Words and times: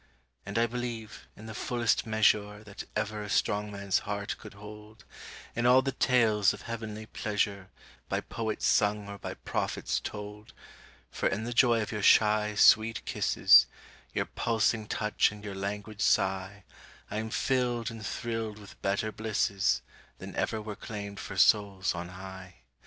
And 0.47 0.57
I 0.57 0.65
believe, 0.65 1.27
in 1.37 1.45
the 1.45 1.53
fullest 1.53 2.07
measure 2.07 2.63
That 2.63 2.85
ever 2.95 3.21
a 3.21 3.29
strong 3.29 3.71
man's 3.71 3.99
heart 3.99 4.35
could 4.39 4.55
hold, 4.55 5.05
In 5.55 5.67
all 5.67 5.83
the 5.83 5.91
tales 5.91 6.55
of 6.55 6.63
heavenly 6.63 7.05
pleasure 7.05 7.69
By 8.09 8.21
poets 8.21 8.65
sung 8.65 9.07
or 9.07 9.19
by 9.19 9.35
prophets 9.35 9.99
told; 9.99 10.53
For 11.11 11.29
in 11.29 11.43
the 11.43 11.53
joy 11.53 11.83
of 11.83 11.91
your 11.91 12.01
shy, 12.01 12.55
sweet 12.55 13.05
kisses, 13.05 13.67
Your 14.11 14.25
pulsing 14.25 14.87
touch 14.87 15.31
and 15.31 15.43
your 15.43 15.53
languid 15.53 16.01
sigh 16.01 16.63
I 17.11 17.17
am 17.17 17.29
filled 17.29 17.91
and 17.91 18.03
thrilled 18.03 18.57
with 18.57 18.81
better 18.81 19.11
blisses 19.11 19.83
Than 20.17 20.35
ever 20.35 20.59
were 20.59 20.75
claimed 20.75 21.19
for 21.19 21.37
souls 21.37 21.93
on 21.93 22.09
high. 22.09 22.55